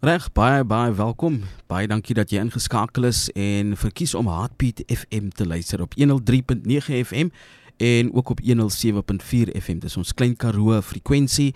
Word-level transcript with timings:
Reg, 0.00 0.32
baie 0.32 0.64
baie 0.64 0.94
welkom. 0.96 1.42
Baie 1.68 1.84
dankie 1.84 2.16
dat 2.16 2.32
jy 2.32 2.40
ingeskakel 2.40 3.04
is 3.04 3.28
en 3.36 3.76
verkies 3.76 4.16
om 4.16 4.32
Heartbeat 4.32 4.80
FM 4.88 5.28
te 5.36 5.44
luister 5.44 5.84
op 5.84 5.92
103.9 5.92 7.04
FM 7.04 7.28
en 7.76 8.08
ook 8.16 8.32
op 8.32 8.40
107.4 8.40 9.52
FM. 9.60 9.84
Dis 9.84 10.00
ons 10.00 10.16
klein 10.16 10.32
Karoo 10.40 10.80
frekwensie. 10.80 11.52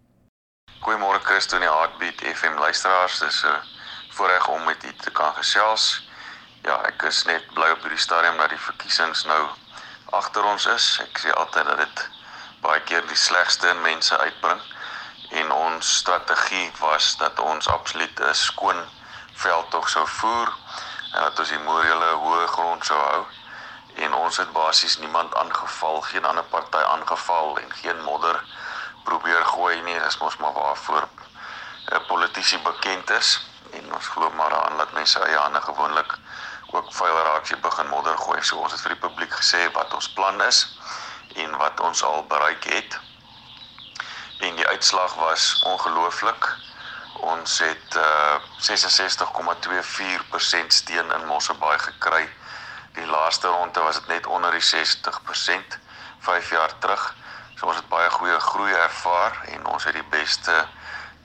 Goeiemôre 0.87 1.19
Christo 1.25 1.57
en 1.57 1.65
die 1.65 1.71
Heartbeat 1.71 2.21
FM 2.39 2.59
luisteraars. 2.63 3.19
Dis 3.19 3.43
'n 3.45 3.63
voorreg 4.09 4.47
om 4.49 4.65
met 4.65 4.85
u 4.85 4.93
te 4.97 5.11
kan 5.11 5.33
gesels. 5.35 6.09
Ja, 6.63 6.77
ek 6.83 7.03
is 7.03 7.25
net 7.25 7.55
bly 7.55 7.71
op 7.71 7.81
hierdie 7.81 7.99
stadium 7.99 8.37
dat 8.37 8.49
die 8.49 8.61
verkiesings 8.61 9.25
nou 9.25 9.49
agter 10.11 10.45
ons 10.45 10.67
is. 10.67 11.01
Ek 11.03 11.19
sê 11.19 11.33
altyd 11.33 11.67
dat 11.67 11.77
dit 11.77 12.09
baie 12.61 12.81
keer 12.81 13.07
die 13.07 13.17
slegste 13.17 13.69
in 13.69 13.83
mense 13.83 14.19
uitbring 14.19 14.61
en 15.31 15.53
ons 15.53 15.97
strategie 15.97 16.73
was 16.79 17.17
dat 17.17 17.41
ons 17.41 17.69
absoluut 17.69 18.21
'n 18.21 18.35
skoon 18.35 18.85
veldtog 19.35 19.89
sou 19.89 20.07
voer 20.07 20.55
en 21.15 21.21
dat 21.21 21.39
ons 21.39 21.49
die 21.49 21.59
morele 21.59 22.13
hoë 22.13 22.47
grond 22.47 22.87
sou 22.87 23.01
hou 23.01 23.27
en 23.95 24.15
ons 24.15 24.37
het 24.37 24.53
basies 24.53 24.99
niemand 24.99 25.35
aangeval, 25.35 26.01
geen 26.01 26.25
ander 26.25 26.45
party 26.45 26.79
aangeval 26.79 27.59
en 27.59 27.73
geen 27.73 28.03
modder 28.03 28.41
probeer 29.09 29.45
gooi 29.55 29.77
nie. 29.87 29.99
Dis 30.03 30.19
mos 30.19 30.37
maar 30.43 30.53
waarvoor 30.53 31.03
'n 31.03 31.09
eh, 31.95 32.07
politisie 32.07 32.59
bekend 32.59 33.11
is 33.11 33.29
en 33.73 33.95
ons 33.95 34.09
glo 34.09 34.31
maar 34.31 34.55
aan 34.55 34.77
dat 34.77 34.93
mense 34.93 35.21
eie 35.21 35.37
hande 35.37 35.63
gewoonlik 35.63 36.15
ook 36.71 36.93
vuil 36.93 37.23
raak 37.23 37.43
as 37.43 37.49
jy 37.49 37.59
begin 37.63 37.89
modder 37.89 38.19
gooi. 38.19 38.43
So 38.43 38.57
ons 38.57 38.73
het 38.73 38.81
vir 38.85 38.95
die 38.95 39.05
publiek 39.09 39.35
gesê 39.41 39.73
wat 39.73 39.95
ons 39.95 40.13
plan 40.19 40.43
is 40.43 40.79
en 41.35 41.57
wat 41.57 41.81
ons 41.81 42.03
al 42.03 42.27
bereik 42.27 42.65
het. 42.65 42.99
En 44.41 44.57
die 44.57 44.69
uitslag 44.69 45.15
was 45.15 45.63
ongelooflik. 45.63 46.55
Ons 47.25 47.59
het 47.59 47.97
uh, 47.97 48.35
66,24% 48.61 50.67
steun 50.81 51.11
in 51.19 51.27
Mosselbaai 51.27 51.79
gekry. 51.79 52.29
Die 52.99 53.07
laaste 53.07 53.49
ronde 53.49 53.81
was 53.81 53.95
dit 54.01 54.07
net 54.07 54.27
onder 54.27 54.51
die 54.51 54.65
60% 54.65 54.71
5 56.27 56.51
jaar 56.51 56.79
terug. 56.79 57.15
So 57.57 57.67
ons 57.67 57.77
het 57.77 57.89
baie 57.89 58.11
goeie 58.11 58.41
groei 58.41 58.73
ervaar 58.73 59.39
en 59.49 59.67
ons 59.73 59.85
het 59.89 59.95
die 59.97 60.09
beste 60.13 60.55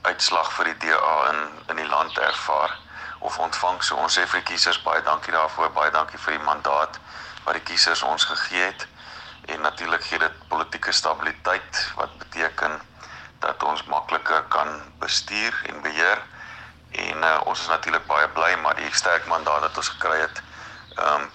uitslag 0.02 0.52
vir 0.56 0.70
die 0.70 0.88
DA 0.88 1.16
in 1.30 1.42
in 1.74 1.80
die 1.82 1.88
land 1.88 2.18
ervaar 2.18 2.78
of 3.20 3.38
ontvang. 3.38 3.82
So 3.84 3.96
ons 4.00 4.16
sê 4.16 4.24
vir 4.26 4.40
die 4.40 4.48
kiesers 4.52 4.80
baie 4.82 5.02
dankie 5.04 5.32
daarvoor, 5.32 5.70
baie 5.76 5.90
dankie 5.92 6.18
vir 6.18 6.38
die 6.38 6.44
mandaat 6.46 6.96
wat 7.44 7.58
die 7.58 7.66
kiesers 7.68 8.02
ons 8.02 8.24
gegee 8.24 8.64
het. 8.64 8.86
En 9.52 9.60
natuurlik 9.60 10.04
gee 10.04 10.18
dit 10.18 10.48
politieke 10.48 10.92
stabiliteit 10.92 11.82
wat 11.98 12.16
beteken 12.18 12.80
dat 13.44 13.62
ons 13.62 13.84
makliker 13.90 14.42
kan 14.48 14.80
bestuur 14.98 15.62
en 15.68 15.82
beheer. 15.82 16.22
En 16.92 17.24
uh, 17.24 17.40
ons 17.44 17.60
is 17.60 17.68
natuurlik 17.68 18.06
baie 18.06 18.28
bly 18.28 18.54
maar 18.62 18.76
die 18.80 18.92
sterk 18.94 19.26
mandaat 19.26 19.66
wat 19.68 19.76
ons 19.76 19.94
gekry 19.96 20.18
het, 20.24 20.42
ehm 20.96 21.20
um, 21.20 21.30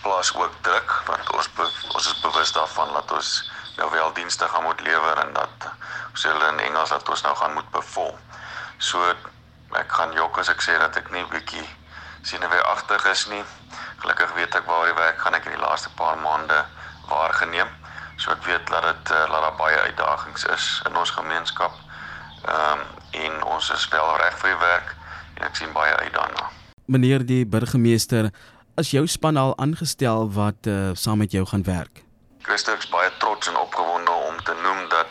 plaas 0.00 0.34
ook 0.34 0.52
druk 0.64 0.92
want 1.06 1.32
ons 1.36 1.48
ons 1.94 2.06
is 2.06 2.20
bewus 2.20 2.52
daarvan 2.56 2.92
dat 2.92 3.10
ons 3.12 3.49
nou 3.76 3.90
wel 3.90 4.12
dienste 4.12 4.48
gaan 4.48 4.62
moet 4.62 4.80
lewer 4.80 5.18
en 5.24 5.32
dat 5.32 5.70
ons 6.10 6.22
hulle 6.22 6.48
in 6.52 6.58
Engels 6.58 6.88
dat 6.88 7.08
ons 7.08 7.22
nou 7.22 7.36
gaan 7.36 7.54
moet 7.54 7.70
bevolk. 7.70 8.18
So 8.78 9.14
ek 9.76 9.92
gaan 9.92 10.12
jok 10.16 10.38
as 10.40 10.48
ek 10.48 10.62
sê 10.64 10.76
dat 10.80 10.96
ek 10.96 11.10
nie 11.14 11.24
bietjie 11.30 11.66
senuweeagtig 12.22 13.06
is 13.10 13.26
nie. 13.30 13.42
Gelukkig 14.00 14.32
weet 14.34 14.54
ek 14.56 14.66
waar 14.68 14.88
die 14.88 14.96
werk 14.96 15.20
gaan 15.20 15.36
ek 15.36 15.46
in 15.48 15.56
die 15.56 15.62
laaste 15.62 15.92
paar 15.96 16.18
maande 16.20 16.64
waargeneem. 17.10 17.68
So 18.20 18.32
ek 18.34 18.44
weet 18.48 18.66
dat 18.72 18.86
dit 18.88 19.12
uh, 19.14 19.26
dat 19.30 19.44
daar 19.46 19.58
baie 19.58 19.78
uitdagings 19.88 20.46
is 20.56 20.70
in 20.88 20.96
ons 20.96 21.12
gemeenskap. 21.16 21.76
Ehm 22.48 22.80
um, 22.80 22.88
en 23.10 23.42
ons 23.42 23.70
is 23.74 23.88
wel 23.90 24.16
reg 24.22 24.36
vir 24.38 24.52
die 24.52 24.60
werk 24.60 24.92
en 25.34 25.46
ek 25.48 25.56
sien 25.58 25.72
baie 25.74 25.94
uit 25.98 26.12
daarna. 26.14 26.46
Meneer 26.86 27.24
die 27.26 27.42
burgemeester, 27.46 28.28
as 28.78 28.92
jou 28.94 29.02
span 29.10 29.36
al 29.36 29.56
aangestel 29.58 30.30
wat 30.30 30.68
uh, 30.70 30.92
saam 30.94 31.18
met 31.18 31.34
jou 31.34 31.42
gaan 31.46 31.64
werk? 31.66 32.04
Christus 32.46 32.84
is 32.84 32.90
baie 32.90 33.09
trots 33.40 33.56
en 33.56 33.62
opgewonde 33.62 34.10
om 34.10 34.42
te 34.42 34.54
noem 34.54 34.88
dat 34.88 35.06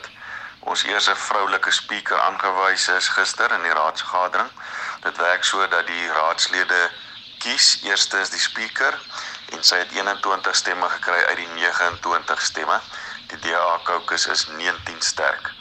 ons 0.59 0.83
eerste 0.83 1.15
vroulike 1.15 1.71
spreker 1.71 2.19
aangewys 2.19 2.87
is 2.87 3.07
gister 3.09 3.51
in 3.51 3.63
die 3.65 3.73
raadsvergadering. 3.73 4.49
Dit 5.01 5.17
werk 5.17 5.43
so 5.43 5.67
dat 5.67 5.87
die 5.87 6.07
raadslede 6.13 6.91
kies 7.39 7.79
eerste 7.83 8.19
is 8.19 8.29
die 8.29 8.39
spreker 8.39 8.93
en 9.55 9.63
sy 9.63 9.81
het 9.81 9.91
21 9.97 10.55
stemme 10.55 10.89
gekry 10.89 11.23
uit 11.29 11.41
die 11.41 11.49
29 11.55 12.41
stemme. 12.41 12.79
Die 13.33 13.39
DA 13.39 13.79
caucus 13.83 14.27
is 14.27 14.47
19 14.47 15.01
sterk. 15.01 15.51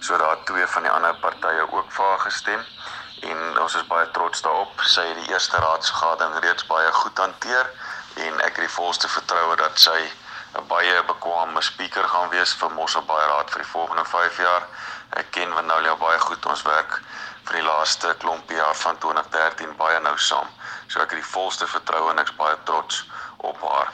So 0.00 0.18
daar 0.18 0.42
twee 0.44 0.66
van 0.66 0.82
die 0.82 0.90
ander 0.90 1.14
partye 1.22 1.70
ook 1.70 1.92
vir 1.92 2.04
haar 2.10 2.24
gestem 2.26 2.64
en 3.30 3.58
ons 3.62 3.74
is 3.74 3.86
baie 3.86 4.10
trots 4.10 4.42
daarop. 4.42 4.82
Sy 4.82 5.06
het 5.06 5.22
die 5.22 5.30
eerste 5.30 5.56
raadsvergadering 5.62 6.42
reeds 6.42 6.66
baie 6.66 6.92
goed 7.02 7.18
hanteer 7.18 7.70
en 8.26 8.40
ek 8.40 8.56
het 8.58 8.64
die 8.66 8.78
volste 8.80 9.08
vertroue 9.08 9.54
dat 9.62 9.78
sy 9.78 10.00
'n 10.58 10.66
baie 10.66 11.02
bekwame 11.06 11.60
speaker 11.62 12.08
gaan 12.08 12.28
wees 12.28 12.52
vir 12.60 12.70
Mosselbaai 12.76 13.26
Raad 13.26 13.50
vir 13.50 13.62
die 13.62 13.72
volgende 13.72 14.04
5 14.04 14.38
jaar. 14.42 14.64
Ek 15.20 15.30
ken 15.30 15.52
Vanolia 15.54 15.94
baie 15.96 16.18
goed. 16.18 16.46
Ons 16.46 16.62
werk 16.62 16.96
vir 17.44 17.58
die 17.58 17.66
laaste 17.66 18.14
klompie 18.22 18.56
jaar 18.56 18.74
van 18.76 18.98
2013 18.98 19.76
baie 19.76 20.00
nou 20.00 20.16
saam. 20.18 20.48
So 20.86 21.00
ek 21.04 21.14
het 21.14 21.22
die 21.22 21.30
volste 21.34 21.66
vertroue 21.66 22.10
en 22.10 22.18
ek's 22.24 22.34
baie 22.40 22.56
trots 22.70 23.04
op 23.36 23.62
haar. 23.70 23.92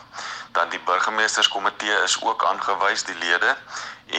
Dan 0.57 0.73
die 0.73 0.81
burgemeesterskomitee 0.89 2.01
is 2.07 2.17
ook 2.23 2.45
aangewys 2.45 3.05
die 3.05 3.19
lede 3.27 3.57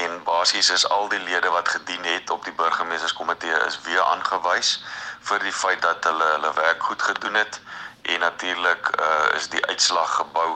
en 0.03 0.23
basies 0.23 0.69
is 0.69 0.87
al 0.89 1.09
die 1.09 1.23
lede 1.25 1.49
wat 1.49 1.69
gedien 1.69 2.03
het 2.03 2.29
op 2.29 2.45
die 2.45 2.53
burgemeesterskomitee 2.53 3.57
is 3.67 3.79
weer 3.89 4.01
aangewys 4.03 4.77
vir 5.29 5.39
die 5.39 5.53
feit 5.63 5.81
dat 5.81 6.03
hulle 6.03 6.31
hulle 6.35 6.53
werk 6.53 6.83
goed 6.83 7.01
gedoen 7.01 7.41
het 7.41 7.61
en 8.01 8.19
natuurlik 8.19 8.89
uh, 9.01 9.35
is 9.37 9.49
die 9.49 9.65
uitslag 9.65 10.15
gebou 10.15 10.49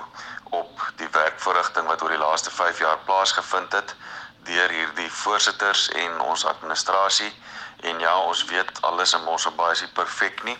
op 0.49 0.91
die 0.95 1.09
werkverrigting 1.11 1.87
wat 1.87 2.01
oor 2.01 2.09
die 2.09 2.25
laaste 2.25 2.51
5 2.51 2.79
jaar 2.79 2.97
plaasgevind 3.05 3.71
het 3.71 3.95
deur 4.43 4.69
hierdie 4.69 5.11
voorsitters 5.11 5.89
en 5.89 6.21
ons 6.21 6.45
administrasie 6.45 7.33
en 7.81 7.99
ja 7.99 8.17
ons 8.17 8.45
weet 8.45 8.81
alles 8.81 9.13
in 9.13 9.27
ons 9.27 9.47
baie 9.55 9.71
is 9.71 9.85
perfek 9.93 10.43
nie 10.43 10.57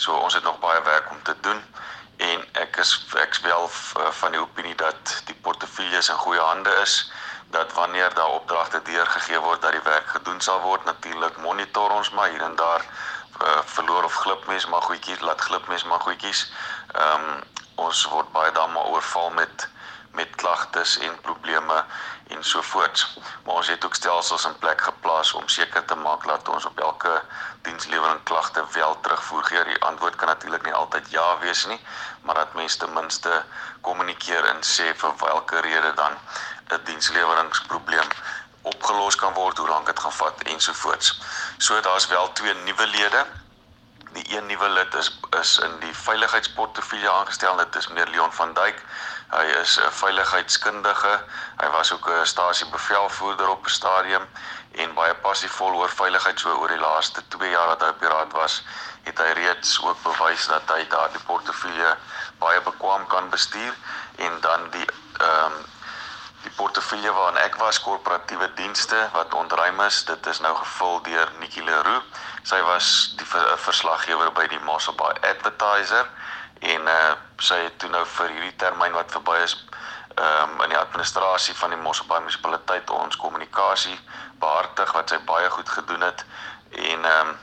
so 0.00 0.16
ons 0.16 0.34
het 0.34 0.42
nog 0.42 0.58
baie 0.58 0.82
werk 0.82 1.10
om 1.10 1.22
te 1.22 1.34
doen. 1.40 1.60
En 2.16 2.44
ek 2.52 2.76
is 2.76 2.92
ek 3.20 3.36
wel 3.44 3.68
van 4.20 4.32
die 4.32 4.40
opinie 4.40 4.74
dat 4.74 5.22
die 5.28 5.36
portefeuilles 5.44 6.08
in 6.08 6.22
goeie 6.24 6.40
hande 6.40 6.72
is 6.82 7.12
dat 7.52 7.72
wanneer 7.72 8.14
daar 8.14 8.32
opdragte 8.38 8.80
deurgegee 8.82 9.40
word 9.44 9.62
dat 9.62 9.72
die 9.76 9.84
werk 9.84 10.08
gedoen 10.16 10.40
sal 10.40 10.60
word. 10.60 10.84
Natuurlik 10.84 11.36
monitor 11.36 11.90
ons 11.90 12.10
maar 12.16 12.28
hier 12.28 12.44
en 12.46 12.56
daar 12.56 12.84
uh, 12.84 13.58
verloor 13.64 14.04
of 14.04 14.14
glipmes 14.24 14.66
maar 14.66 14.82
goedjies 14.82 15.20
laat 15.20 15.40
glipmes 15.40 15.84
maar 15.84 16.00
goedjies 16.00 16.46
ehm 16.92 17.28
um, 17.30 17.42
ons 17.74 18.04
word 18.12 18.32
baie 18.32 18.52
dan 18.52 18.72
maar 18.72 18.84
oorval 18.92 19.30
met 19.30 19.68
met 20.12 20.34
klagtes 20.36 20.98
en 20.98 21.20
probleme 21.20 21.84
en 22.26 22.44
so 22.44 22.62
voort. 22.62 23.18
Maar 23.44 23.54
ons 23.54 23.66
het 23.66 23.84
ook 23.84 23.94
stelsels 23.94 24.44
in 24.44 24.58
plek 24.58 24.80
geplaas 24.80 25.32
om 25.32 25.48
seker 25.48 25.84
te 25.84 25.94
maak 25.94 26.26
dat 26.26 26.48
ons 26.48 26.64
op 26.64 26.80
elke 26.80 27.22
dienslewering 27.62 28.22
klagte 28.22 28.64
wel 28.72 29.00
terugvoer 29.00 29.44
gee. 29.44 29.64
Die 29.64 29.82
antwoord 29.82 30.16
kan 30.16 30.28
natuurlik 30.28 30.62
nie 30.62 30.74
altyd 30.74 31.10
ja 31.10 31.38
wees 31.38 31.66
nie, 31.66 31.80
maar 32.22 32.34
dat 32.34 32.54
mense 32.54 32.78
ten 32.78 32.92
minste 32.92 33.44
kommunikeer 33.80 34.44
en 34.44 34.62
sê 34.62 34.94
vir 34.96 35.14
watter 35.16 35.60
rede 35.60 35.94
dan 35.94 36.18
'n 36.68 36.80
diensleweringsprobleem 36.84 38.08
opgelos 38.62 39.16
kan 39.16 39.34
word, 39.34 39.58
hoe 39.58 39.68
lank 39.68 39.86
dit 39.86 40.00
gaan 40.00 40.12
vat 40.12 40.42
ensovoorts. 40.42 41.20
So 41.58 41.80
daar's 41.80 42.06
wel 42.06 42.32
twee 42.32 42.54
nuwe 42.54 42.86
lede 42.86 43.26
die 44.12 44.36
een 44.36 44.46
nuwe 44.46 44.68
lid 44.68 44.94
is 44.94 45.18
is 45.40 45.58
in 45.58 45.78
die 45.80 45.94
veiligheidsportefeulje 45.96 47.10
aangestel. 47.10 47.56
Dit 47.56 47.76
is 47.76 47.88
meneer 47.88 48.06
Leon 48.06 48.32
van 48.32 48.54
Duyk. 48.54 48.82
Hy 49.30 49.44
is 49.62 49.78
'n 49.78 49.90
veiligheidskundige. 49.90 51.22
Hy 51.56 51.68
was 51.70 51.92
ook 51.92 52.08
'n 52.08 52.26
stasiebevelvoerder 52.26 53.48
op 53.48 53.64
'n 53.64 53.70
stadium 53.70 54.28
en 54.70 54.94
baie 54.94 55.14
passievol 55.14 55.74
oor 55.74 55.90
veiligheid 55.90 56.40
so 56.40 56.54
oor 56.54 56.68
die 56.68 56.78
laaste 56.78 57.22
2 57.28 57.50
jaar 57.50 57.66
wat 57.66 57.80
hy 57.80 57.88
op 57.88 58.00
die 58.00 58.08
raad 58.08 58.32
was, 58.32 58.62
het 59.02 59.18
hy 59.18 59.32
reeds 59.32 59.82
ook 59.82 60.02
bewys 60.02 60.46
dat 60.46 60.62
hy 60.66 60.86
daardie 60.88 61.22
portefeulje 61.26 61.96
baie 62.38 62.60
bekwam 62.60 63.06
kan 63.06 63.30
bestuur 63.30 63.74
en 64.16 64.40
dan 64.40 64.70
die 64.70 64.86
ehm 65.18 65.44
um, 65.44 65.64
die 66.40 66.52
portefeulje 66.56 67.12
waarin 67.12 67.36
ek 67.36 67.56
was 67.60 67.80
korporatiewe 67.84 68.46
dienste 68.56 69.00
wat 69.12 69.34
ontruim 69.34 69.80
is 69.84 70.04
dit 70.08 70.26
is 70.26 70.40
nou 70.40 70.54
gevul 70.56 71.02
deur 71.02 71.32
Nikki 71.38 71.64
Leroux 71.64 72.04
sy 72.42 72.60
was 72.62 73.14
die 73.18 73.26
verslaggewer 73.64 74.32
by 74.32 74.46
die 74.48 74.60
Mossel 74.64 74.94
Bay 74.98 75.16
Advertiser 75.28 76.06
en 76.60 76.88
uh, 76.88 77.12
sy 77.40 77.56
het 77.64 77.78
toe 77.80 77.90
nou 77.92 78.04
vir 78.16 78.32
hierdie 78.34 78.56
termyn 78.60 78.96
wat 78.96 79.12
verby 79.12 79.40
is 79.44 79.56
ehm 80.20 80.56
um, 80.56 80.62
in 80.64 80.72
die 80.72 80.78
administrasie 80.78 81.54
van 81.54 81.70
die 81.70 81.80
Mossel 81.80 82.06
Bay 82.08 82.20
munisipaliteit 82.20 82.90
ons 82.90 83.16
kommunikasie 83.16 83.98
behartig 84.40 84.92
wat 84.96 85.12
sy 85.12 85.18
baie 85.28 85.50
goed 85.50 85.68
gedoen 85.68 86.02
het 86.08 86.24
en 86.70 87.04
ehm 87.04 87.28
um, 87.28 87.36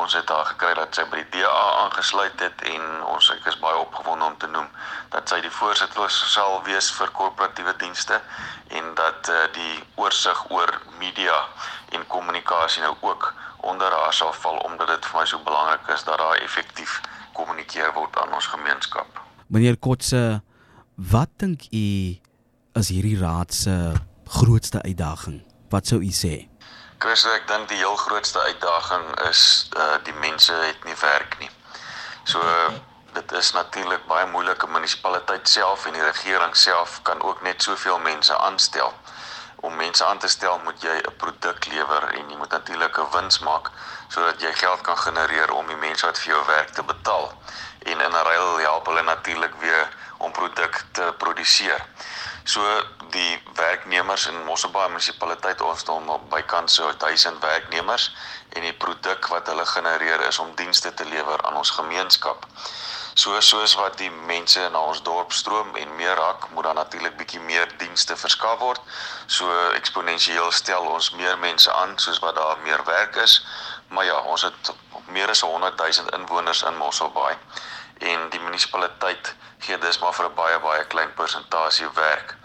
ons 0.00 0.14
het 0.14 0.28
haar 0.28 0.46
gekry 0.46 0.74
dat 0.78 0.94
sy 0.94 1.04
by 1.10 1.22
die 1.22 1.40
DA 1.40 1.62
aangesluit 1.82 2.40
het 2.40 2.62
en 2.72 2.84
ons 3.10 3.30
ek 3.34 3.46
is 3.50 3.58
baie 3.62 3.78
opgewonde 3.80 4.24
om 4.24 4.36
te 4.38 4.50
noem 4.52 4.68
dat 5.14 5.28
sy 5.28 5.40
die 5.42 5.50
voorsitter 5.50 6.10
sal 6.14 6.60
wees 6.68 6.90
vir 6.98 7.10
korporatiewe 7.16 7.74
dienste 7.82 8.20
en 8.80 8.94
dat 8.94 9.28
uh, 9.28 9.46
die 9.56 9.82
oorsig 9.96 10.44
oor 10.50 10.70
media 10.98 11.38
en 11.90 12.06
kommunikasie 12.06 12.82
nou 12.86 12.94
ook 13.00 13.32
onder 13.60 13.92
haar 13.92 14.12
sal 14.12 14.32
val 14.32 14.56
omdat 14.56 14.88
dit 14.88 15.06
vir 15.06 15.20
my 15.20 15.26
so 15.26 15.42
belangrik 15.44 15.88
is 15.94 16.04
dat 16.04 16.18
daar 16.18 16.36
effektief 16.44 17.00
kommunikeer 17.32 17.92
word 17.94 18.18
aan 18.18 18.34
ons 18.34 18.46
gemeenskap. 18.46 19.20
Meneer 19.46 19.78
Kotse, 19.78 20.42
wat 20.94 21.28
dink 21.36 21.66
u 21.70 21.86
is 22.78 22.88
hierdie 22.88 23.18
raad 23.18 23.54
se 23.54 23.92
grootste 24.24 24.82
uitdaging? 24.82 25.42
Wat 25.70 25.86
sou 25.86 26.00
u 26.02 26.12
sê? 26.14 26.46
Chris, 27.00 27.24
ek 27.24 27.46
dink 27.48 27.70
die 27.70 27.80
heel 27.80 27.96
grootste 27.96 28.40
uitdaging 28.44 29.06
is 29.30 29.70
uh 29.76 29.96
die 30.04 30.16
mense 30.20 30.52
het 30.52 30.84
nie 30.84 30.96
werk 31.00 31.38
nie. 31.40 31.50
So 32.24 32.42
dit 33.14 33.32
is 33.32 33.52
natuurlik 33.52 34.04
baie 34.06 34.26
moeilike 34.30 34.66
munisipaliteit 34.66 35.48
self 35.48 35.86
en 35.86 35.96
die 35.96 36.04
regering 36.04 36.56
self 36.56 37.00
kan 37.02 37.22
ook 37.22 37.42
net 37.42 37.62
soveel 37.62 37.98
mense 37.98 38.36
aanstel. 38.38 38.92
Om 39.60 39.76
mense 39.76 40.04
aan 40.04 40.18
te 40.18 40.28
stel 40.28 40.58
moet 40.64 40.82
jy 40.82 40.96
'n 40.96 41.16
produk 41.16 41.66
lewer 41.66 42.04
en 42.18 42.30
jy 42.30 42.36
moet 42.36 42.50
natuurlik 42.50 42.98
'n 42.98 43.10
wins 43.10 43.38
maak 43.38 43.70
sodat 44.08 44.40
jy 44.40 44.52
geld 44.52 44.80
kan 44.80 44.98
genereer 44.98 45.50
om 45.52 45.66
die 45.66 45.76
mense 45.76 46.06
wat 46.06 46.18
vir 46.18 46.32
jou 46.32 46.46
werk 46.46 46.70
te 46.70 46.82
betaal. 46.82 47.32
En 47.82 48.00
in 48.00 48.12
'n 48.12 48.24
ruil 48.30 48.58
help 48.58 48.86
hulle 48.86 49.02
natuurlik 49.02 49.54
weer 49.60 49.88
om 50.18 50.32
produkte 50.32 50.84
te 50.92 51.14
produseer. 51.18 51.86
So 52.44 52.62
die 53.10 53.42
werknemers 53.54 54.26
in 54.26 54.44
Mosselbaai 54.44 54.88
munisipaliteit 54.88 55.60
ons 55.60 55.78
het 55.78 55.88
hom 55.88 56.28
bykans 56.32 56.74
so 56.74 56.92
1000 56.96 57.42
werknemers 57.42 58.14
en 58.48 58.62
die 58.62 58.72
produk 58.72 59.26
wat 59.28 59.46
hulle 59.46 59.66
genereer 59.66 60.20
is 60.28 60.38
om 60.38 60.54
dienste 60.54 60.94
te 60.94 61.04
lewer 61.04 61.42
aan 61.42 61.56
ons 61.56 61.70
gemeenskap. 61.70 62.46
So 63.20 63.40
soos 63.44 63.74
wat 63.76 63.98
die 64.00 64.10
mense 64.28 64.62
na 64.72 64.80
ons 64.88 65.02
dorp 65.04 65.34
stroom 65.36 65.74
en 65.76 65.90
meer 65.96 66.14
raak, 66.16 66.46
moet 66.54 66.64
dan 66.64 66.78
natuurlik 66.80 67.18
bietjie 67.18 67.40
meer 67.44 67.68
dienste 67.82 68.16
verskaf 68.16 68.62
word. 68.62 68.80
So 69.26 69.44
eksponensieel 69.76 70.48
stel 70.56 70.88
ons 70.88 71.10
meer 71.18 71.36
mense 71.42 71.72
aan 71.82 71.92
soos 72.00 72.20
wat 72.24 72.38
daar 72.38 72.62
meer 72.64 72.80
werk 72.86 73.18
is. 73.20 73.34
Maar 73.92 74.08
ja, 74.08 74.16
ons 74.32 74.46
het 74.48 74.72
meer 75.12 75.28
as 75.28 75.44
100 75.44 75.76
000 75.82 76.16
inwoners 76.16 76.62
in 76.70 76.80
Mosselbaai 76.80 77.36
en 78.12 78.28
die 78.32 78.40
munisipaliteit 78.40 79.34
gee 79.66 79.76
dis 79.84 80.00
maar 80.00 80.16
vir 80.16 80.30
'n 80.30 80.34
baie 80.40 80.58
baie 80.64 80.84
klein 80.84 81.12
persentasie 81.14 81.90
werk. 82.00 82.36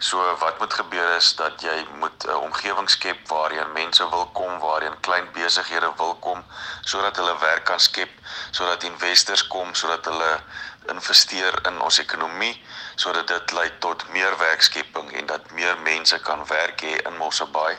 So 0.00 0.36
wat 0.40 0.58
moet 0.58 0.74
gebeur 0.74 1.16
is 1.16 1.34
dat 1.36 1.60
jy 1.60 1.86
moet 2.00 2.24
'n 2.24 2.36
omgewing 2.46 2.90
skep 2.90 3.28
waarheen 3.28 3.72
mense 3.72 4.08
wil 4.08 4.26
kom, 4.32 4.58
waarheen 4.58 5.00
klein 5.00 5.28
besighede 5.32 5.92
wil 5.96 6.14
kom 6.14 6.44
sodat 6.80 7.16
hulle 7.16 7.38
werk 7.38 7.64
kan 7.64 7.80
skep, 7.80 8.08
sodat 8.50 8.82
investors 8.82 9.46
kom, 9.46 9.74
sodat 9.74 10.04
hulle 10.04 10.40
investeer 10.88 11.66
in 11.66 11.80
ons 11.80 11.98
ekonomie 11.98 12.54
sodat 12.94 13.28
dit 13.28 13.52
lei 13.52 13.68
tot 13.78 14.08
meer 14.12 14.38
werkskepping 14.38 15.12
en 15.12 15.26
dat 15.26 15.50
meer 15.50 15.76
mense 15.84 16.18
kan 16.24 16.46
werk 16.46 16.80
hê 16.80 16.96
in 17.08 17.16
Mosselbaai 17.16 17.76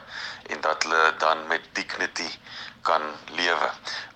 en 0.53 0.61
dat 0.61 0.83
hulle 0.83 1.13
dan 1.17 1.47
met 1.47 1.67
dignity 1.73 2.29
kan 2.81 3.01
lewe. 3.25 3.69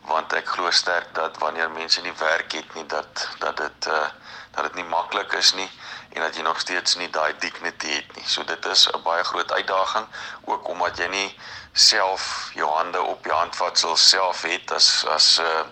Want 0.10 0.34
ek 0.34 0.48
glo 0.56 0.72
sterk 0.72 1.14
dat 1.18 1.38
wanneer 1.42 1.70
mense 1.72 2.02
nie 2.02 2.14
werk 2.22 2.54
het 2.54 2.74
nie 2.78 2.86
dat 2.86 3.28
dat 3.40 3.58
dit 3.58 3.88
uh, 3.88 4.08
dat 4.56 4.64
dit 4.70 4.76
nie 4.82 4.90
maklik 4.90 5.34
is 5.34 5.54
nie 5.54 5.70
en 6.16 6.22
dat 6.22 6.36
jy 6.36 6.42
nog 6.42 6.60
steeds 6.60 6.96
nie 6.96 7.10
daai 7.10 7.34
dignity 7.40 7.92
het 7.92 8.16
nie. 8.16 8.24
So 8.26 8.44
dit 8.44 8.66
is 8.66 8.88
'n 8.88 9.02
baie 9.04 9.24
groot 9.24 9.52
uitdaging 9.52 10.08
ook 10.44 10.68
omdat 10.68 10.98
jy 10.98 11.08
nie 11.08 11.40
self 11.74 12.52
jou 12.54 12.70
hande 12.72 13.02
op 13.02 13.24
die 13.24 13.32
handvatsel 13.32 13.98
self 13.98 14.42
het 14.42 14.72
as 14.72 15.06
as 15.06 15.40
uh, 15.40 15.66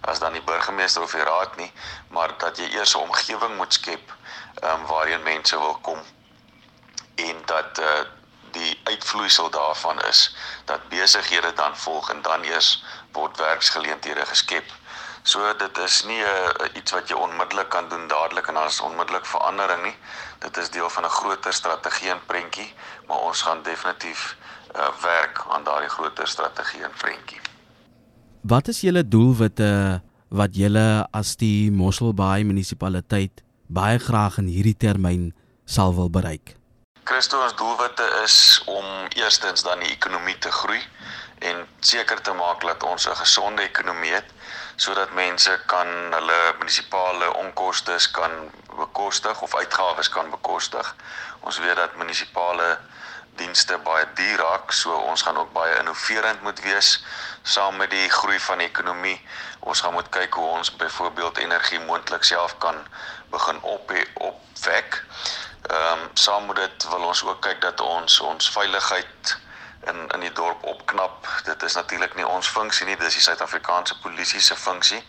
as 0.00 0.18
dan 0.18 0.32
die 0.32 0.42
burgemeester 0.42 1.02
of 1.02 1.10
die 1.10 1.22
raad 1.22 1.56
nie, 1.56 1.72
maar 2.08 2.38
dat 2.38 2.56
jy 2.58 2.68
eers 2.70 2.94
'n 2.94 2.98
omgewing 2.98 3.56
moet 3.56 3.72
skep 3.72 4.14
um, 4.62 4.86
waarheen 4.86 5.22
mense 5.22 5.58
wil 5.58 5.78
kom 5.82 5.98
en 7.14 7.42
dat 7.44 7.78
uh, 7.78 7.86
die 8.50 8.80
uitvloeisel 8.84 9.50
daarvan 9.50 10.02
is 10.02 10.36
dat 10.64 10.88
besighede 10.88 11.52
dan 11.52 11.76
volg 11.76 12.10
en 12.10 12.22
dan 12.22 12.42
eers 12.42 12.84
word 13.12 13.36
werksgeleenthede 13.36 14.26
geskep. 14.26 14.72
So 15.22 15.54
dit 15.58 15.78
is 15.78 16.04
nie 16.04 16.22
'n 16.22 16.62
uh, 16.62 16.76
iets 16.78 16.92
wat 16.92 17.08
jy 17.08 17.14
onmiddellik 17.14 17.68
kan 17.68 17.88
doen 17.88 18.08
dadelik 18.08 18.46
en 18.48 18.56
as 18.56 18.80
onmiddellik 18.80 19.26
verandering 19.26 19.82
nie. 19.82 19.96
Dit 20.38 20.56
is 20.56 20.70
deel 20.70 20.90
van 20.90 21.04
'n 21.04 21.16
groter 21.20 21.52
strategie 21.52 22.10
en 22.10 22.20
prentjie, 22.26 22.74
maar 23.06 23.18
ons 23.18 23.42
gaan 23.42 23.62
definitief 23.62 24.36
uh, 24.76 24.88
werk 25.02 25.44
aan 25.48 25.64
daardie 25.64 25.88
groter 25.88 26.28
strategie 26.28 26.82
en 26.82 26.92
prentjie. 26.98 27.40
Wat 28.40 28.68
is 28.68 28.80
julle 28.80 29.08
doelwitte 29.08 30.02
wat 30.28 30.56
julle 30.56 31.08
as 31.10 31.36
die 31.36 31.70
Mosselbaai 31.70 32.44
munisipaliteit 32.44 33.42
baie 33.66 33.98
graag 33.98 34.38
in 34.38 34.46
hierdie 34.46 34.76
termyn 34.76 35.34
sal 35.64 35.94
wil 35.94 36.10
bereik? 36.10 36.56
Christo 37.04 37.40
ons 37.42 37.54
doelwitte 37.56 38.04
is 38.24 38.62
om 38.66 38.84
eerstens 39.16 39.62
dan 39.62 39.80
die 39.80 39.92
ekonomie 39.92 40.38
te 40.38 40.50
groei 40.52 40.80
en 41.38 41.68
seker 41.80 42.20
te 42.22 42.32
maak 42.32 42.60
dat 42.60 42.82
ons 42.82 43.08
'n 43.08 43.16
gesonde 43.16 43.62
ekonomie 43.62 44.12
het 44.12 44.30
sodat 44.76 45.10
mense 45.12 45.60
kan 45.66 45.88
hulle 46.12 46.54
munisipale 46.58 47.34
onkoste 47.34 47.96
kan 48.12 48.50
bekostig 48.76 49.42
of 49.42 49.54
uitgawes 49.54 50.08
kan 50.08 50.30
bekostig. 50.30 50.94
Ons 51.40 51.58
weet 51.58 51.76
dat 51.76 51.96
munisipale 51.96 52.78
dienste 53.36 53.78
baie 53.78 54.06
duur 54.14 54.38
raak, 54.38 54.72
so 54.72 54.94
ons 54.94 55.22
gaan 55.22 55.36
ook 55.36 55.52
baie 55.52 55.78
innoverend 55.78 56.42
moet 56.42 56.60
wees 56.60 57.04
saam 57.42 57.76
met 57.76 57.90
die 57.90 58.08
groei 58.10 58.38
van 58.40 58.58
die 58.58 58.68
ekonomie. 58.68 59.16
Ons 59.60 59.80
gaan 59.80 59.92
moet 59.92 60.08
kyk 60.14 60.34
hoe 60.34 60.46
ons 60.46 60.70
byvoorbeeld 60.76 61.38
energie 61.38 61.80
moontlik 61.80 62.24
self 62.24 62.58
kan 62.58 62.86
begin 63.30 63.62
op 63.62 63.92
opwek. 64.14 65.02
Ehm 65.70 65.92
um, 65.92 66.08
saam 66.14 66.46
met 66.46 66.56
dit 66.56 66.88
wil 66.88 67.06
ons 67.10 67.24
ook 67.24 67.40
kyk 67.40 67.60
dat 67.60 67.80
ons 67.80 68.20
ons 68.20 68.50
veiligheid 68.50 69.36
in 69.84 70.08
in 70.08 70.20
die 70.20 70.32
dorp 70.32 70.64
opknap. 70.64 71.28
Dit 71.44 71.62
is 71.62 71.74
natuurlik 71.74 72.14
nie 72.14 72.26
ons 72.26 72.48
funksie 72.48 72.86
nie, 72.86 72.96
dis 72.96 73.14
die 73.14 73.22
Suid-Afrikaanse 73.22 74.00
polisie 74.00 74.40
se 74.40 74.56
funksie, 74.56 75.02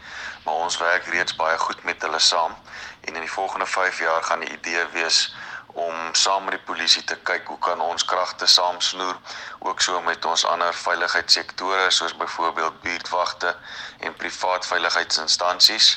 maar 0.45 0.53
ons 0.53 0.77
werk 0.77 1.05
reeds 1.05 1.35
baie 1.35 1.57
goed 1.57 1.83
met 1.83 2.01
hulle 2.01 2.19
saam. 2.19 2.55
En 3.01 3.15
in 3.15 3.21
die 3.21 3.31
volgende 3.31 3.65
5 3.65 3.99
jaar 3.99 4.23
gaan 4.23 4.39
die 4.39 4.51
idee 4.51 4.85
wees 4.93 5.35
om 5.73 6.13
saam 6.13 6.43
met 6.43 6.55
die 6.57 6.65
polisie 6.65 7.03
te 7.03 7.15
kyk 7.15 7.47
hoe 7.47 7.57
kan 7.59 7.81
ons 7.81 8.05
kragte 8.05 8.47
saamsnoer 8.47 9.17
ook 9.59 9.81
so 9.81 10.01
met 10.01 10.25
ons 10.25 10.45
ander 10.45 10.73
veiligheidssektore 10.73 11.91
soos 11.91 12.15
byvoorbeeld 12.17 12.81
buurtwagte 12.81 13.55
en 13.99 14.15
privaat 14.15 14.65
veiligheidsinstansies. 14.65 15.89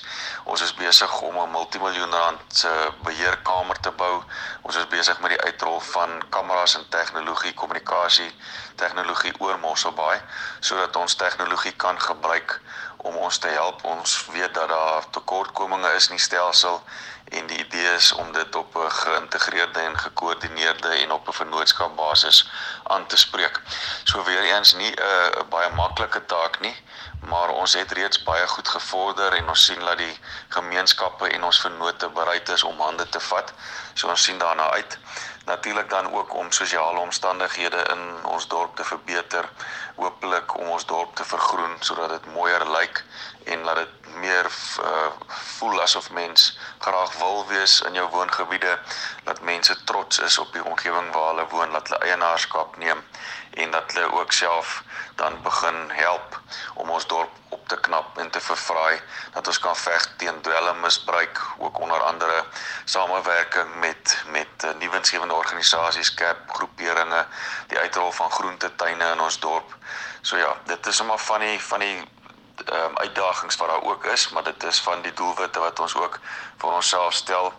Ons 0.44 0.62
is 0.62 0.74
besig 0.74 1.20
om 1.20 1.38
'n 1.38 1.50
multimiljoen 1.50 2.12
rand 2.12 2.40
se 2.48 2.92
beheerkamer 3.02 3.80
te 3.80 3.90
bou. 3.90 4.22
Ons 4.62 4.76
is 4.76 4.88
besig 4.88 5.20
met 5.20 5.30
die 5.30 5.42
uitrol 5.42 5.80
van 5.80 6.22
kameras 6.28 6.76
en 6.76 6.88
tegnologie, 6.88 7.54
kommunikasie 7.54 8.32
tegnologie 8.76 9.32
oor 9.38 9.58
Mosselbaai 9.58 10.20
sodat 10.60 10.96
ons 10.96 11.14
tegnologie 11.14 11.74
kan 11.84 12.00
gebruik 12.00 12.60
om 13.02 13.16
ons 13.16 13.38
te 13.38 13.48
help. 13.48 13.84
Ons 13.84 14.26
weet 14.32 14.54
dat 14.54 14.68
daar 14.68 15.10
tekortkominge 15.10 15.94
is 15.94 16.08
in 16.08 16.16
die 16.16 16.24
stelsel 16.24 16.82
en 17.24 17.46
die 17.46 17.58
idee 17.58 17.94
is 17.94 18.12
om 18.12 18.32
dit 18.32 18.56
op 18.56 18.76
'n 18.76 18.90
geïntegreerde 18.90 19.80
en 19.80 19.98
gekoördineerde 19.98 20.88
en 20.88 21.12
op 21.12 21.28
'n 21.28 21.32
vennootskapbasis 21.32 22.50
aan 22.82 23.06
te 23.06 23.16
spreek. 23.16 23.60
So 24.04 24.24
weer 24.24 24.42
eens 24.42 24.74
nie 24.74 24.94
'n 24.94 25.48
baie 25.48 25.70
maklike 25.70 26.24
taak 26.26 26.60
nie, 26.60 26.76
maar 27.20 27.48
ons 27.48 27.74
het 27.74 27.92
reeds 27.92 28.22
baie 28.22 28.46
goed 28.46 28.68
gevorder 28.68 29.32
en 29.32 29.48
ons 29.48 29.64
sien 29.64 29.80
dat 29.80 29.98
die 29.98 30.18
gemeenskappe 30.48 31.28
en 31.28 31.44
ons 31.44 31.60
vennote 31.60 32.08
bereid 32.08 32.48
is 32.48 32.62
om 32.62 32.80
hande 32.80 33.08
te 33.08 33.20
vat. 33.20 33.52
So 33.94 34.08
ons 34.08 34.22
sien 34.22 34.38
daarna 34.38 34.70
uit 34.70 34.98
natuurlik 35.44 35.90
dan 35.90 36.12
ook 36.12 36.34
om 36.34 36.52
sosiale 36.52 36.98
omstandighede 36.98 37.76
in 37.76 38.24
ons 38.24 38.48
dorp 38.48 38.76
te 38.76 38.84
verbeter, 38.84 39.48
hopelik 39.94 40.58
om 40.58 40.68
ons 40.68 40.86
dorp 40.86 41.14
te 41.14 41.24
vergroen 41.24 41.76
sodat 41.80 42.08
dit 42.08 42.34
mooier 42.34 42.70
lyk 42.70 43.04
en 43.44 43.62
laat 43.62 43.76
dit 43.76 44.14
meer 44.14 44.46
uh, 44.46 45.10
voel 45.26 45.82
asof 45.82 46.10
mens 46.10 46.58
graag 46.78 47.16
wil 47.18 47.46
wees 47.46 47.80
in 47.80 47.92
jou 47.92 48.08
woongebiede, 48.10 48.78
dat 49.24 49.40
mense 49.40 49.84
trots 49.84 50.18
is 50.18 50.38
op 50.38 50.52
die 50.52 50.64
omgewing 50.64 51.12
waar 51.12 51.28
hulle 51.34 51.46
woon, 51.50 51.72
dat 51.72 51.88
hulle 51.88 52.04
eienaarskap 52.10 52.76
neem 52.76 53.02
en 53.50 53.70
dat 53.70 53.92
hulle 53.92 54.12
ook 54.12 54.32
self 54.32 54.82
dan 55.22 55.42
begin 55.42 55.90
help 55.94 56.40
om 56.74 56.90
ons 56.90 57.06
dorp 57.06 57.30
op 57.48 57.68
te 57.68 57.76
knap 57.86 58.18
en 58.18 58.30
te 58.30 58.40
vervraai 58.40 59.00
dat 59.34 59.46
ons 59.46 59.58
kan 59.62 59.76
veg 59.76 60.06
teen 60.18 60.40
dwelmmisbruik 60.46 61.40
ook 61.58 61.78
onder 61.80 62.02
andere 62.02 62.44
samewerking 62.84 63.74
met 63.84 64.16
met 64.36 64.64
uh, 64.64 64.72
nuwensgewende 64.80 65.34
organisasies 65.34 66.14
kerk 66.14 66.40
groeperinge 66.56 67.26
die 67.70 67.78
uitrol 67.78 68.10
van 68.12 68.30
groentetuine 68.30 69.12
in 69.12 69.22
ons 69.28 69.38
dorp. 69.40 69.76
So 70.20 70.36
ja 70.36 70.56
dit 70.72 70.86
is 70.86 70.96
sommer 70.96 71.18
van 71.18 71.46
die 71.46 71.60
van 71.68 71.86
die 71.86 71.96
um, 72.00 72.98
uitdagings 72.98 73.56
wat 73.56 73.68
daar 73.68 73.82
ook 73.92 74.04
is 74.04 74.28
maar 74.30 74.44
dit 74.50 74.64
is 74.72 74.80
van 74.80 75.06
die 75.06 75.14
doelwitte 75.22 75.62
wat 75.62 75.80
ons 75.86 75.94
ook 75.94 76.18
vir 76.56 76.78
onsself 76.80 77.14
stel 77.14 77.52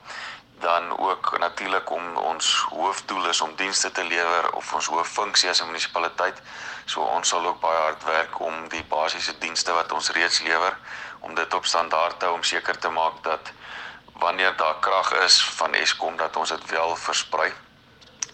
dan 0.64 0.98
ook 0.98 1.38
natuurlik 1.40 1.90
om 1.92 2.18
ons 2.18 2.66
hoofdoel 2.70 3.28
is 3.30 3.42
om 3.42 3.56
dienste 3.56 3.92
te 3.92 4.04
lewer 4.04 4.54
of 4.54 4.74
ons 4.74 4.86
hooffunksie 4.86 5.50
as 5.50 5.62
'n 5.62 5.66
munisipaliteit. 5.66 6.42
So 6.86 7.02
ons 7.02 7.28
sal 7.28 7.46
ook 7.48 7.60
baie 7.60 7.80
hard 7.80 8.04
werk 8.04 8.40
om 8.40 8.70
die 8.70 8.84
basiese 8.84 9.38
dienste 9.38 9.74
wat 9.74 9.92
ons 9.92 10.10
reeds 10.10 10.40
lewer 10.42 10.78
om 11.20 11.36
dit 11.36 11.54
op 11.54 11.66
standaard 11.66 12.20
te 12.20 12.26
hou 12.26 12.36
om 12.36 12.44
seker 12.44 12.80
te 12.80 12.90
maak 12.90 13.24
dat 13.24 13.52
wanneer 14.14 14.56
daar 14.58 14.80
krag 14.80 15.14
is 15.14 15.44
van 15.44 15.74
Eskom 15.74 16.18
dat 16.18 16.36
ons 16.36 16.50
dit 16.50 16.70
wel 16.70 16.96
versprei. 16.96 17.54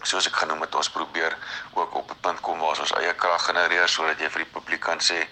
Soos 0.02 0.26
ek 0.26 0.36
genoem 0.36 0.60
het, 0.60 0.74
ons 0.74 0.90
probeer 0.90 1.36
ook 1.72 1.94
op 1.94 2.10
'n 2.10 2.20
punt 2.20 2.40
kom 2.40 2.58
waar 2.58 2.80
ons 2.80 2.92
eie 2.92 3.14
krag 3.14 3.44
genereer 3.44 3.88
sodat 3.88 4.18
jy 4.20 4.30
vir 4.30 4.42
die 4.44 4.52
publiek 4.52 4.80
kan 4.80 5.00
sê 5.00 5.26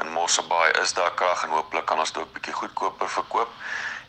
in 0.00 0.12
Mosselbaai 0.12 0.70
is 0.82 0.92
daar 0.92 1.14
krag 1.14 1.44
en 1.44 1.50
hooplik 1.50 1.86
kan 1.86 1.98
ons 1.98 2.12
dit 2.12 2.22
ook 2.22 2.32
bietjie 2.32 2.52
goedkoper 2.52 3.08
verkoop 3.08 3.48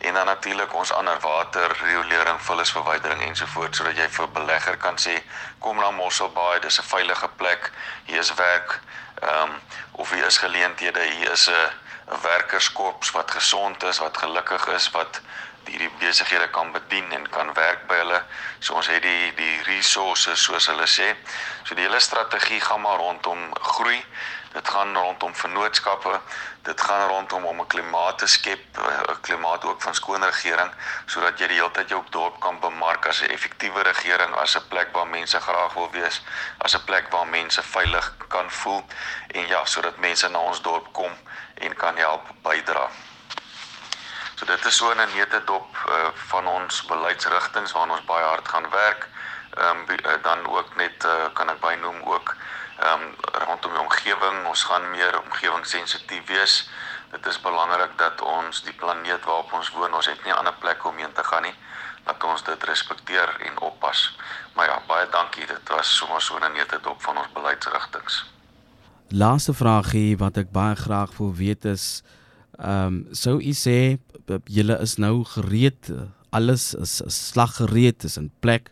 en 0.01 0.13
dan 0.13 0.25
natuurlik 0.25 0.73
ons 0.73 0.93
ander 0.93 1.19
water, 1.19 1.77
riolering, 1.83 2.41
vullisverwydering 2.41 3.21
ensovoorts 3.21 3.77
sodat 3.77 3.97
jy 3.97 4.07
vir 4.09 4.31
belegger 4.37 4.77
kan 4.77 4.97
sê 4.97 5.13
kom 5.59 5.77
na 5.77 5.91
Mosselbaai, 5.91 6.59
dis 6.59 6.79
'n 6.79 6.89
veilige 6.93 7.27
plek, 7.37 7.71
hier 8.05 8.19
is 8.19 8.33
werk, 8.33 8.79
ehm 9.21 9.43
um, 9.43 9.61
of 9.91 10.11
hier 10.11 10.25
is 10.25 10.37
geleenthede, 10.37 11.01
hier 11.01 11.31
is 11.31 11.47
'n 11.49 11.69
'n 12.11 12.21
werkerskorps 12.21 13.11
wat 13.11 13.31
gesond 13.31 13.83
is, 13.83 13.97
wat 13.97 14.17
gelukkig 14.17 14.67
is, 14.67 14.91
wat 14.91 15.21
hierdie 15.65 15.91
besighede 15.99 16.49
kan 16.49 16.71
bedien 16.71 17.11
en 17.11 17.29
kan 17.29 17.53
werk 17.53 17.87
by 17.87 17.95
hulle. 18.01 18.19
So 18.59 18.73
ons 18.73 18.89
het 18.91 19.03
die 19.05 19.33
die 19.37 19.61
resources 19.67 20.43
soos 20.43 20.67
hulle 20.71 20.87
sê. 20.89 21.13
So 21.63 21.75
die 21.75 21.85
hele 21.85 21.99
strategie 21.99 22.59
gaan 22.61 22.81
maar 22.81 22.97
rondom 22.97 23.53
groei. 23.53 23.99
Dit 24.51 24.67
gaan 24.67 24.97
rondom 24.97 25.35
vennootskappe, 25.35 26.19
dit 26.61 26.81
gaan 26.81 27.07
rondom 27.07 27.45
om 27.45 27.59
'n 27.61 27.67
klimaat 27.67 28.17
te 28.17 28.27
skep, 28.27 28.63
'n 28.77 29.21
klimaat 29.21 29.65
ook 29.65 29.81
van 29.81 29.95
skoon 29.95 30.23
regering 30.23 30.71
sodat 31.05 31.39
jy 31.39 31.47
die 31.47 31.55
hele 31.55 31.71
tyd 31.71 31.89
jou 31.89 32.03
dorp 32.09 32.39
kan 32.39 32.59
bemark 32.59 33.05
as 33.05 33.21
'n 33.21 33.29
effektiewe 33.29 33.81
regering, 33.81 34.35
as 34.35 34.55
'n 34.55 34.67
plek 34.67 34.87
waar 34.91 35.07
mense 35.07 35.39
graag 35.39 35.73
wil 35.73 35.91
wees, 35.91 36.21
as 36.57 36.75
'n 36.75 36.83
plek 36.83 37.11
waar 37.11 37.27
mense 37.27 37.63
veilig 37.63 38.13
kan 38.27 38.51
voel 38.51 38.85
en 39.27 39.47
ja, 39.47 39.65
sodat 39.65 39.97
mense 39.97 40.29
na 40.29 40.39
ons 40.39 40.61
dorp 40.61 40.93
kom 40.93 41.11
en 41.53 41.75
kan 41.75 41.97
help 41.97 42.23
bydra. 42.41 42.89
So 44.35 44.45
dit 44.45 44.65
is 44.65 44.75
so 44.75 44.93
'n 44.93 45.09
neutedop 45.15 45.67
uh, 45.89 46.07
van 46.13 46.47
ons 46.47 46.85
beleidsrigtinge 46.85 47.73
waarna 47.73 47.93
ons 47.93 48.05
baie 48.05 48.25
hard 48.25 48.47
gaan 48.47 48.69
werk. 48.69 49.07
Ehm 49.57 49.77
um, 49.89 50.21
dan 50.21 50.47
ook 50.47 50.75
net 50.75 51.05
uh, 51.05 51.25
kan 51.33 51.49
ek 51.49 51.59
bynoem 51.59 52.01
ook 52.03 52.35
ehm 52.79 53.01
um, 53.01 53.15
omgewing, 53.91 54.47
ons 54.47 54.63
gaan 54.63 54.89
meer 54.91 55.19
omgewingssensitief 55.19 56.27
wees. 56.27 56.69
Dit 57.11 57.25
is 57.27 57.39
belangrik 57.43 57.97
dat 57.99 58.21
ons 58.23 58.63
die 58.63 58.73
planeet 58.73 59.25
waarop 59.27 59.51
ons 59.53 59.71
woon, 59.75 59.93
ons 59.93 60.07
het 60.07 60.23
nie 60.23 60.31
'n 60.31 60.37
ander 60.37 60.55
plek 60.59 60.85
om 60.85 60.97
heen 60.97 61.13
te 61.13 61.23
gaan 61.23 61.43
nie, 61.43 61.55
dat 62.05 62.23
ons 62.23 62.43
dit 62.43 62.63
respekteer 62.63 63.29
en 63.47 63.59
oppas. 63.59 64.17
Maar 64.55 64.67
ja, 64.67 64.81
baie 64.87 65.07
dankie. 65.11 65.45
Dit 65.45 65.69
was 65.69 65.97
sommer 65.97 66.21
so 66.21 66.37
'n 66.37 66.53
nette 66.53 66.79
dop 66.81 67.01
van 67.01 67.17
ons 67.17 67.31
beleidsrigtinge. 67.33 68.23
Laaste 69.09 69.53
vraagie 69.53 70.17
wat 70.17 70.37
ek 70.37 70.51
baie 70.51 70.75
graag 70.75 71.17
wil 71.17 71.33
weet 71.33 71.65
is 71.65 72.03
ehm 72.59 72.85
um, 72.85 73.07
sou 73.11 73.41
u 73.41 73.53
sê 73.53 73.97
julle 74.45 74.79
is 74.79 74.95
nou 74.97 75.23
gereed 75.23 75.91
alles 76.29 76.73
is 76.73 77.01
slaggereed 77.05 78.03
is 78.03 78.17
in 78.17 78.31
plek 78.39 78.71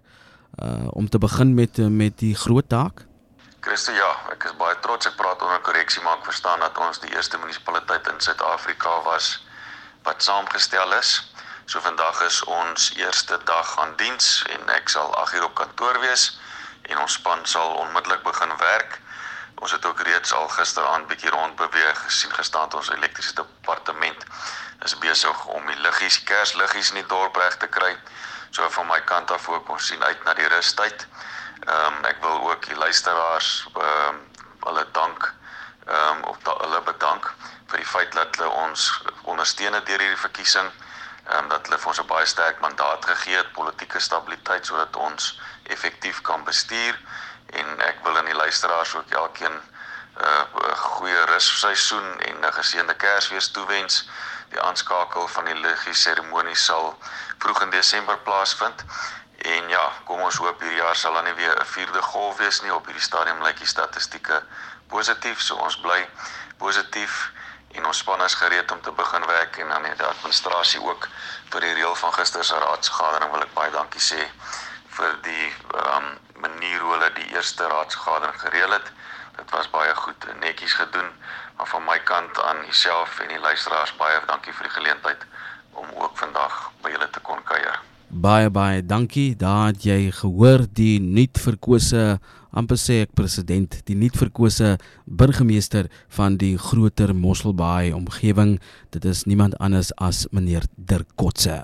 uh 0.63 0.87
om 0.91 1.09
te 1.09 1.17
begin 1.17 1.53
met 1.53 1.77
met 1.77 2.17
die 2.17 2.35
groot 2.35 2.69
taak? 2.69 3.08
Christo, 3.61 3.91
ja, 3.91 4.07
ek 4.31 4.45
is 4.47 4.53
baie 4.55 4.75
trots 4.79 5.07
ek 5.09 5.17
praat 5.19 5.41
onder 5.43 5.59
korreksie 5.67 5.99
maar 6.03 6.21
ek 6.21 6.29
verstaan 6.29 6.61
dat 6.63 6.77
ons 6.79 7.01
die 7.03 7.09
eerste 7.11 7.35
munisipaliteit 7.41 8.05
in 8.07 8.21
Suid-Afrika 8.23 8.93
was 9.03 9.33
wat 10.05 10.23
saamgestel 10.23 10.93
is. 10.95 11.09
So 11.67 11.83
vandag 11.83 12.21
is 12.23 12.37
ons 12.47 12.85
eerste 12.95 13.35
dag 13.49 13.73
aan 13.83 13.91
diens 13.99 14.29
en 14.55 14.71
ek 14.77 14.87
sal 14.93 15.11
8 15.23 15.35
uur 15.35 15.47
op 15.49 15.57
kantoor 15.59 15.99
wees 16.05 16.23
en 16.87 17.01
ons 17.03 17.17
span 17.19 17.43
sal 17.53 17.75
onmiddellik 17.81 18.23
begin 18.23 18.55
werk. 18.61 18.95
Ons 19.59 19.75
het 19.75 19.85
ook 19.85 20.05
reeds 20.07 20.31
al 20.33 20.47
gisteraand 20.55 21.11
bietjie 21.11 21.35
rond 21.35 21.59
beweeg 21.59 21.99
gesien 22.05 22.31
gestaan 22.39 22.71
ons 22.79 22.93
elektriese 22.95 23.35
departement 23.41 24.23
is 24.87 24.95
besig 25.03 25.43
om 25.51 25.67
die 25.67 25.81
liggies, 25.83 26.21
kersliggies 26.23 26.93
in 26.93 27.01
die 27.01 27.09
dorp 27.11 27.35
reg 27.43 27.59
te 27.59 27.67
kry. 27.67 27.91
So 28.55 28.71
van 28.79 28.87
my 28.87 29.01
kant 29.11 29.35
af 29.35 29.51
ook 29.51 29.67
ons 29.75 29.91
sien 29.91 30.03
uit 30.03 30.23
na 30.23 30.37
die 30.39 30.47
rustyd. 30.47 31.03
Ehm 31.65 31.93
um, 31.93 32.05
ek 32.05 32.21
wil 32.21 32.49
ook 32.49 32.65
die 32.65 32.75
luisteraars 32.75 33.67
ehm 33.75 34.07
um, 34.07 34.19
hulle 34.63 34.85
dank 34.91 35.33
ehm 35.85 36.17
um, 36.17 36.23
of 36.23 36.37
da, 36.43 36.55
hulle 36.61 36.81
bedank 36.81 37.33
vir 37.67 37.77
die 37.77 37.85
feit 37.85 38.13
dat 38.13 38.35
hulle 38.35 38.49
ons 38.49 38.85
ondersteun 39.23 39.73
het 39.73 39.85
deur 39.85 39.99
hierdie 39.99 40.23
verkiesing. 40.23 40.71
Ehm 41.27 41.43
um, 41.43 41.49
dat 41.49 41.67
hulle 41.67 41.79
vir 41.79 41.91
ons 41.91 41.99
'n 41.99 42.07
baie 42.13 42.25
sterk 42.25 42.59
mandaat 42.59 43.05
gegee 43.05 43.37
het, 43.37 43.51
politieke 43.51 43.99
stabiliteit 43.99 44.65
sodat 44.65 44.95
ons 44.95 45.39
effektief 45.63 46.21
kan 46.21 46.43
bestuur 46.43 46.95
en 47.59 47.81
ek 47.81 48.03
wil 48.03 48.17
aan 48.17 48.31
die 48.31 48.39
luisteraars 48.43 48.95
ook 48.95 49.11
elkeen 49.11 49.53
'n 49.53 50.25
uh, 50.25 50.75
goeie 50.75 51.25
russeisoen 51.25 52.19
en 52.19 52.45
'n 52.45 52.53
geseënde 52.53 52.95
Kersfees 52.95 53.51
toewens. 53.51 54.09
Die 54.49 54.61
aanskakel 54.61 55.27
van 55.27 55.45
die 55.45 55.53
liturgie 55.53 55.93
seremonie 55.93 56.55
sal 56.55 56.97
vroeg 57.37 57.61
in 57.61 57.69
Desember 57.69 58.17
plaasvind 58.17 58.83
ja, 59.89 60.05
kom 60.05 60.21
ons 60.21 60.37
hoop 60.37 60.61
hierdie 60.61 60.77
jaar 60.77 60.95
sal 60.95 61.13
dan 61.17 61.23
nie 61.25 61.33
weer 61.33 61.55
'n 61.59 61.65
vierde 61.65 62.01
golf 62.01 62.37
wees 62.37 62.61
nie. 62.61 62.73
Op 62.73 62.85
hierdie 62.85 63.03
stadium 63.03 63.43
lyk 63.43 63.57
die 63.57 63.67
statistieke 63.67 64.43
positief, 64.87 65.41
so 65.41 65.55
ons 65.55 65.77
bly 65.81 66.07
positief 66.57 67.31
en 67.71 67.85
ons 67.85 67.97
span 67.97 68.21
is 68.21 68.33
gereed 68.33 68.71
om 68.71 68.81
te 68.81 68.91
begin 68.91 69.25
werk 69.25 69.57
en 69.57 69.69
dan 69.69 69.83
die 69.83 70.03
administrasie 70.03 70.81
ook 70.81 71.07
vir 71.49 71.61
die 71.61 71.73
reël 71.73 71.95
van 71.95 72.13
gister 72.13 72.43
se 72.43 72.59
raadsvergadering 72.59 73.31
wil 73.31 73.41
ek 73.41 73.53
baie 73.53 73.71
dankie 73.71 74.01
sê 74.01 74.31
vir 74.97 75.17
die 75.21 75.53
ehm 75.73 75.97
um, 75.97 76.17
manier 76.39 76.79
hoe 76.79 76.93
hulle 76.93 77.13
die 77.13 77.29
eerste 77.35 77.67
raadsvergadering 77.67 78.39
gereël 78.39 78.71
het. 78.71 78.91
Dit 79.35 79.51
was 79.51 79.69
baie 79.69 79.95
goed 79.95 80.25
en 80.27 80.39
netjies 80.39 80.73
gedoen. 80.73 81.11
Maar 81.57 81.67
van 81.67 81.83
my 81.83 81.99
kant 81.99 82.41
aan 82.43 82.61
myself 82.65 83.19
en 83.19 83.27
die 83.27 83.39
luisteraars 83.39 83.95
baie 83.95 84.21
dankie 84.25 84.53
vir 84.53 84.63
die 84.63 84.75
geleentheid 84.77 85.25
om 85.71 85.87
ook 85.95 86.17
vandag 86.17 86.71
by 86.81 86.89
julle 86.89 87.09
te 87.09 87.19
kon 87.19 87.43
kuier. 87.43 87.79
Baie 88.09 88.49
baie 88.49 88.81
dankie. 88.81 89.35
Het 89.37 89.85
jy 89.85 90.11
gehoor 90.11 90.65
die 90.73 90.97
nuut 90.99 91.37
verkose 91.37 92.17
amper 92.49 92.79
sê 92.81 93.03
ek 93.05 93.13
president, 93.13 93.77
die 93.85 93.95
nuut 93.95 94.17
verkose 94.17 94.77
burgemeester 95.05 95.91
van 96.17 96.37
die 96.41 96.57
groter 96.57 97.13
Mosselbaai 97.13 97.93
omgewing. 97.93 98.57
Dit 98.89 99.05
is 99.05 99.27
niemand 99.29 99.57
anders 99.61 99.93
as 100.01 100.25
meneer 100.33 100.65
Dirk 100.75 101.13
Kotse. 101.15 101.61